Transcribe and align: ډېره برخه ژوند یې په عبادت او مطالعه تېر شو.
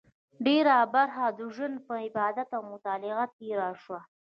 ډېره 0.45 0.75
برخه 0.95 1.23
ژوند 1.55 1.77
یې 1.79 1.85
په 1.87 1.93
عبادت 2.05 2.49
او 2.57 2.63
مطالعه 2.73 3.25
تېر 3.37 3.59
شو. 3.83 3.97